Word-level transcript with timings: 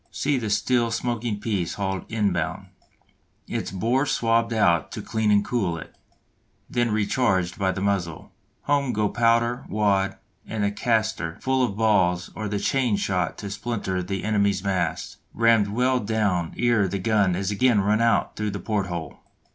See 0.09 0.39
the 0.39 0.49
still 0.49 0.89
smoking 0.89 1.39
piece 1.39 1.75
hauled 1.75 2.11
inboard, 2.11 2.65
its 3.47 3.69
bore 3.69 4.07
swabbed 4.07 4.51
out 4.51 4.91
to 4.93 5.01
clean 5.03 5.29
and 5.29 5.45
cool 5.45 5.77
it, 5.77 5.95
then 6.67 6.89
recharged 6.89 7.59
by 7.59 7.71
the 7.71 7.81
muzzle; 7.81 8.31
home 8.63 8.93
go 8.93 9.09
powder, 9.09 9.63
wad, 9.69 10.17
and 10.47 10.63
the 10.63 10.71
castor 10.71 11.37
full 11.39 11.63
of 11.63 11.77
balls 11.77 12.31
or 12.33 12.47
the 12.47 12.57
chain 12.57 12.95
shot 12.95 13.37
to 13.37 13.51
splinter 13.51 14.01
the 14.01 14.23
enemy's 14.23 14.63
masts, 14.63 15.17
rammed 15.35 15.67
well 15.67 15.99
down 15.99 16.55
ere 16.57 16.87
the 16.87 16.97
gun 16.97 17.35
is 17.35 17.51
again 17.51 17.79
run 17.79 18.01
out 18.01 18.35
through 18.35 18.49
the 18.49 18.59
port 18.59 18.87
hole. 18.87 19.19